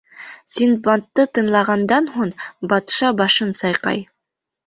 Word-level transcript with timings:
Синдбадты 0.51 1.25
тыңлағандан 1.37 2.09
һуң, 2.15 2.33
батша 2.71 3.13
башын 3.21 3.55
сайҡай: 3.63 4.05